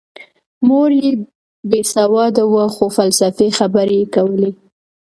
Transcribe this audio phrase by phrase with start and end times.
[0.67, 1.11] مور یې
[1.69, 4.51] بې سواده وه خو فلسفي خبرې یې کولې